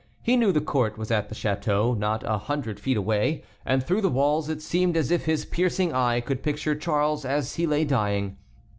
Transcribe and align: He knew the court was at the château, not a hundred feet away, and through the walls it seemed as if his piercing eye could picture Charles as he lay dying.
He 0.23 0.35
knew 0.35 0.51
the 0.51 0.61
court 0.61 0.97
was 0.97 1.11
at 1.11 1.29
the 1.29 1.35
château, 1.35 1.95
not 1.95 2.23
a 2.23 2.35
hundred 2.39 2.79
feet 2.79 2.97
away, 2.97 3.43
and 3.63 3.83
through 3.83 4.01
the 4.01 4.09
walls 4.09 4.49
it 4.49 4.63
seemed 4.63 4.97
as 4.97 5.11
if 5.11 5.25
his 5.25 5.45
piercing 5.45 5.93
eye 5.93 6.21
could 6.21 6.41
picture 6.41 6.73
Charles 6.73 7.23
as 7.23 7.53
he 7.53 7.67
lay 7.67 7.85
dying. 7.85 8.37